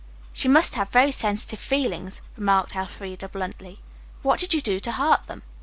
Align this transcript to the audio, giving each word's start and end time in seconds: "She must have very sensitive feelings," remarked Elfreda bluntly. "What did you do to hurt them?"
"She 0.33 0.47
must 0.47 0.73
have 0.73 0.89
very 0.89 1.11
sensitive 1.11 1.59
feelings," 1.59 2.23
remarked 2.35 2.75
Elfreda 2.75 3.29
bluntly. 3.29 3.77
"What 4.23 4.39
did 4.39 4.51
you 4.51 4.59
do 4.59 4.79
to 4.79 4.93
hurt 4.93 5.27
them?" 5.27 5.43